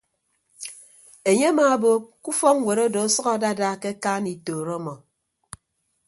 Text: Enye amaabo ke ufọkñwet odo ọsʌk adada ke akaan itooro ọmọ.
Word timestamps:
Enye 1.29 1.45
amaabo 1.51 1.91
ke 2.23 2.27
ufọkñwet 2.31 2.79
odo 2.85 2.99
ọsʌk 3.07 3.25
adada 3.33 3.79
ke 3.81 3.89
akaan 3.93 4.25
itooro 4.33 4.71
ọmọ. 4.79 4.93